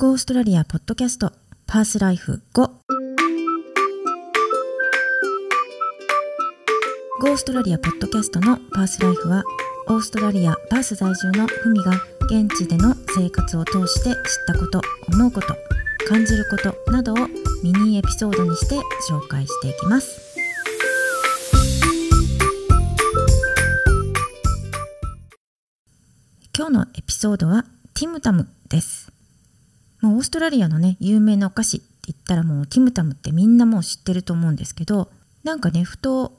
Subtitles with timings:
[0.00, 1.30] ゴーストラリアポッドキャスト
[1.66, 2.70] パースライフ5
[7.20, 9.44] ゴーストラリアポッドキャストのパースライフは
[9.88, 11.92] オーストラリアパース在住のふみが
[12.30, 14.16] 現地での生活を通して知っ
[14.46, 14.80] たこと
[15.12, 15.48] 思うこと
[16.08, 17.16] 感じることなどを
[17.62, 18.76] ミニエピソードにして
[19.06, 20.18] 紹介していきます。
[26.56, 29.12] 今日のエピソードはティムタムです。
[30.00, 35.10] もうオーストラリアのね有名なお菓子って言ったらもうティムタムってみんなもう知ってると思うんですけど
[35.44, 36.32] なんかねふと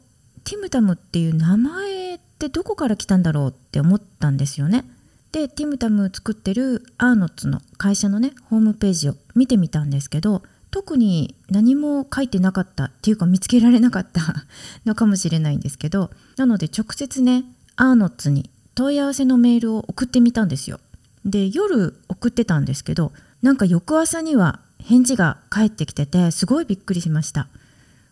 [0.44, 4.86] ティムタムっていう名前ってどこから来たんだろうって思ったんですよね。
[5.32, 14.46] でティムタム作ってるアーノッツの会社のねホームページを見てみたんですけど特に何も書いてなかったっていうか見つけられなかった
[14.86, 17.46] のかもしれないんですけどなので直接ね
[17.78, 20.80] アーノッツに問い合わせのメールを送ってみたんですよ。
[21.24, 27.48] で夜送ってたんですけどなんか翌朝には返事が返ってきててすごいびっくりしました。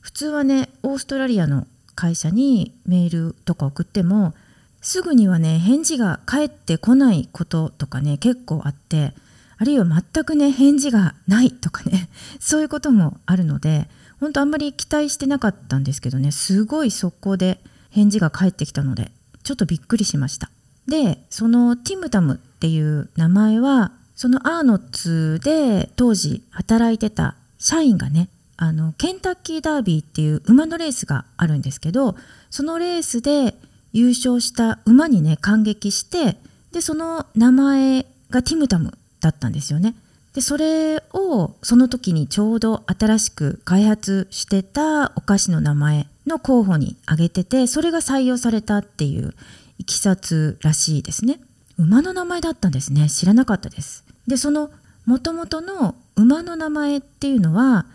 [0.01, 4.33] 普通はねオーストラリアの会社にメールとか送っても
[4.81, 9.13] すぐにはね返事が返ってこないこととかね結構あって
[9.57, 13.89] あるいは全くね返事がないとかね そういうこともあるので
[14.21, 19.11] 本当あんまり期待してなかったんですけどねすごい速攻で返事が返ってきたので
[19.43, 20.49] ちょっとびっくりしました。
[20.87, 32.17] でそのティムタムっていう名前はそのアーノッツで当時働いてた社員がねあのケンタッキーダービーっていう馬のレースがあるんですけど
[32.49, 33.55] そのレースで
[33.93, 36.35] 優勝した馬にね感激して
[36.73, 39.95] でその名前がティムタムだったんですよね。
[40.33, 49.33] でそれをその時にちょうど新しく開発してたお菓子の名前の候補に挙げててそれが採用されたっていう
[49.77, 51.39] いきさつらしいですね。
[51.77, 54.08] 馬の名前だったんですね知らなかったです。
[54.27, 54.71] でその
[55.05, 57.85] もともとの馬の名前っていうのは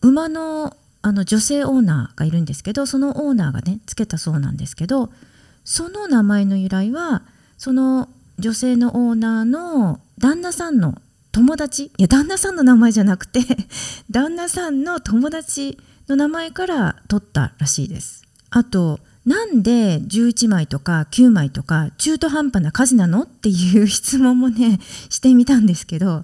[0.00, 5.10] 馬のあの女性オーナーがいるんですけどそのオーナーがねつけたそうなんですけど
[5.62, 7.22] その名前の由来は
[7.58, 10.94] その女性のオーナーの旦那さんの
[11.30, 13.40] 友達いや旦那さんの名前じゃなくて
[14.10, 15.78] 旦那さんの友達
[16.08, 18.24] の名前から取ったらしいです。
[18.50, 26.22] あとなんで11枚とか9枚とか中途半端な数なのっていう質問もね してみたんですけど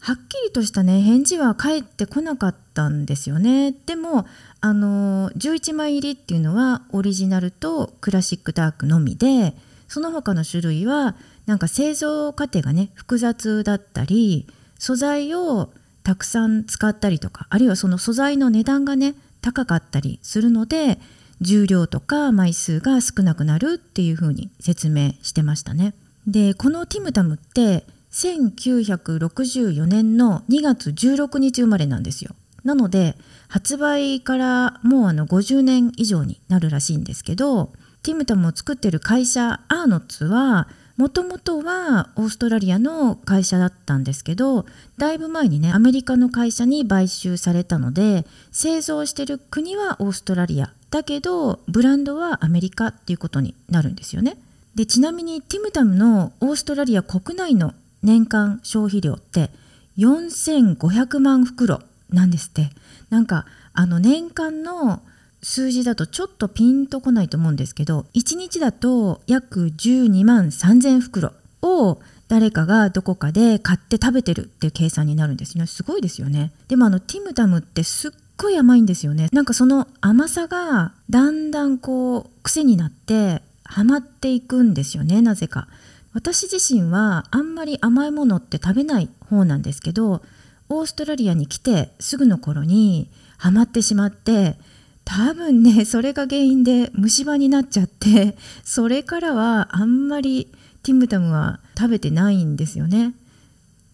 [0.00, 3.74] はっきりとしたね返事は返ってこなかったんですよね。
[3.84, 4.26] でも
[4.60, 9.54] あの11枚入りっていうのはオリジナルとクラシックダークのみで
[9.88, 11.16] その他の種類は
[11.46, 14.46] なんか製造過程がね複雑だったり
[14.78, 15.70] 素材を
[16.02, 20.98] たくさん使ったりとかあるいはその素材の値段がね高かったりするので
[21.40, 25.94] 重量とか枚数が少なくなるっていうふうに説明してましたね。
[26.26, 32.34] でこのティムタムって1964年の2月16日生まれなんですよ。
[32.64, 33.16] なので
[33.48, 37.72] 発売からもうあの50年以上になるらしいんですけど
[38.02, 44.66] ティムタムを作ってる会社アーノッツはもともとはオーストラリアの会社だったんですけど
[44.98, 54.36] だいぶ前にねアメリカの会社に買収されたので製造してる国はオーストラリアだけどブランドはアメリカっていうことになるんですよね。
[54.74, 59.50] でちなみにティムタムのオーストラリア国内の年間消費量って
[59.98, 62.70] 4500万袋なんですって。
[63.10, 65.02] なんかあの年間の
[65.42, 71.32] 数字だとちょっとピンとこないと思うんですけど1日だと約12万3000袋
[71.62, 75.66] を誰かがどこかで買って食べてるっていう計算になるんですね。
[75.66, 76.52] すごいですよね。
[76.68, 85.68] でもあのティムタムってすっごい甘いんですよねなんかその甘さがだんだんこう癖になってハマっていくんですよねなぜか
[86.14, 90.22] 私自身はあんまり甘いものって食べない方なんですけど
[90.70, 94.56] オーストラリアに来てすぐの頃にハマってしまって
[95.04, 103.14] 多分ねそれが原因で虫歯になっちゃってそれからはあんまりティムタムは食べてないんですよね。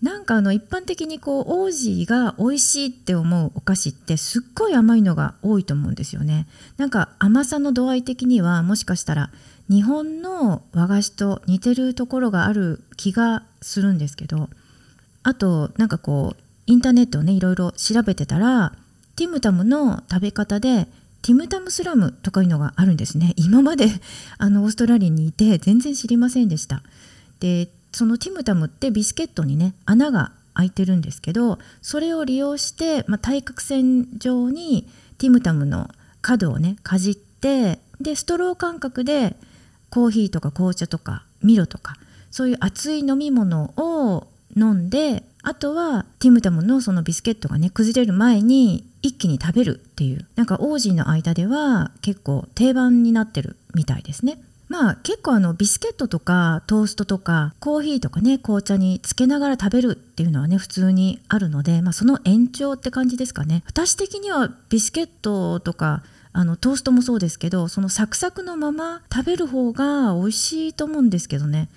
[0.05, 6.47] なんかあの一般的にこうオージーが美味しいって思うお菓子ってすっごい甘いのが多いと思うんですよね。
[6.77, 9.31] なんか甘さの度合い的にはもしかしたら
[9.71, 14.51] 日本の和菓子と似てるところがある気がするんですけど
[15.23, 18.75] あとなんかこうインターネットをねいろいろ調べてたら
[19.17, 20.87] ティムタムの食べ方で
[21.23, 23.87] ティムタムスラムとかいうのがあるんですね今まで
[24.37, 26.83] あのオーストラリアにいて全然知りませんでした
[27.41, 34.89] でそのティムタムってビスケットにね穴が開いてるんですけどそれを利用して、まあ、対角線上に
[35.19, 35.89] ティムタムの
[36.21, 39.37] 角をねかじってでストロー感覚で
[39.91, 41.95] コーヒーとか紅茶とかミロとか
[42.31, 44.27] そういう熱い飲み物を
[44.57, 54.39] 飲んであとはティムタムのそのビスケットがね崩れる前に一気に食べるっていうなんか王子の間では結構定番になってるみたいですね。
[54.69, 63.63] まあ結構あのビスケットとかトーストとかコーヒーとかね紅茶につけながら食べるっていうのはね普通にあるので、まあ、その延長って感じですかね。
[63.67, 66.03] 私的にはビスケットとか
[66.33, 71.69] あのトーストもそうですけどそのサクサクのまま食べる方が美味しいと思うんですけどね。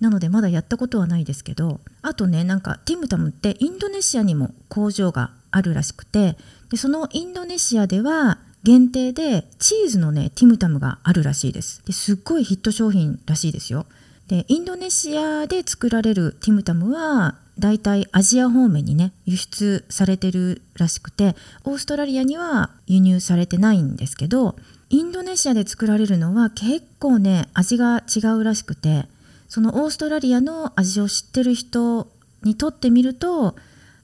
[0.00, 1.80] なのでまだやったことはないですけど。
[2.02, 6.36] あとねなんかティムタムってインドネシアにも工場があるらしくて
[6.70, 13.86] でそのインドネシアでは限定でチーズのねティムタムがあるらしいですですっごいヒット商品らしいですよ
[14.26, 24.56] でインドネシアで作られるティムタムはだいたいアジア方面にね輸出されてるらしくてオーストラリアには輸入されてないんですけど
[24.90, 29.06] インドネシアで作られるのは結構ね味が違うらしくて
[29.46, 32.08] そのオーストラリアの味を知ってる人
[32.42, 33.54] にとってみると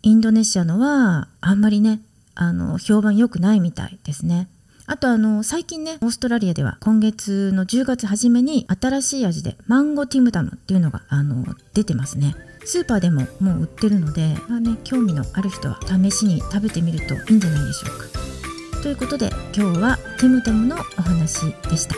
[0.02, 2.00] インドネシアのはあんまりね
[2.36, 4.48] あの評判良くないみたいですね。
[4.86, 11.44] あとあの最近ねオーストラリアでは今月の10月初めに新しい味でマンゴティムタムっていうのがあの
[11.74, 12.34] 出てますね。
[12.64, 18.82] スーパーでももう売ってるので、まあね、興味のある人は試しに食べてみるといいんじゃないでしょうか。
[18.82, 21.94] ということで今日はティムタムのお話でした。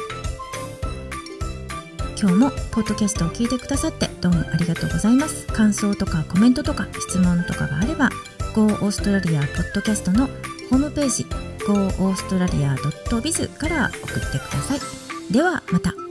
[2.21, 5.47] 今日もポッドキャストを聞いてくださってどうもありがとうございます。
[5.49, 8.09] 感想とかコメントとか質問とかがあれば
[8.55, 10.29] Go オーストラリアポッドキャストの
[10.71, 11.27] ホームページ
[11.73, 15.33] オーストラリア .biz から送ってください。
[15.33, 16.04] ではまた。